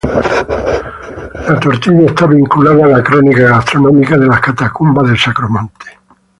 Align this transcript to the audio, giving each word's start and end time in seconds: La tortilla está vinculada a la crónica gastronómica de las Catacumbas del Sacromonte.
La 1.47 1.59
tortilla 1.59 2.07
está 2.07 2.25
vinculada 2.25 2.85
a 2.85 2.97
la 2.97 3.03
crónica 3.03 3.41
gastronómica 3.43 4.17
de 4.17 4.25
las 4.25 4.39
Catacumbas 4.39 5.07
del 5.09 5.19
Sacromonte. 5.19 5.99